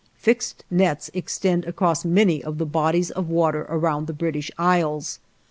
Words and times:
Fixed 0.15 0.63
nets 0.71 1.11
extend 1.13 1.63
across 1.65 2.03
many 2.05 2.43
of 2.43 2.57
the 2.57 2.65
bodies 2.65 3.11
of 3.11 3.29
water 3.29 3.67
around 3.69 4.07
the 4.07 4.13
British 4.13 4.49
Isles. 4.57 5.19